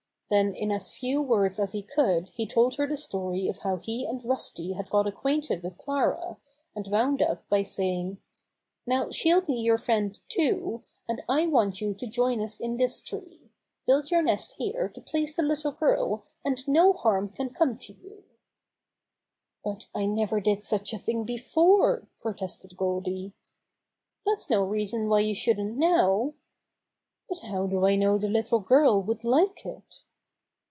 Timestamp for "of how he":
3.49-4.05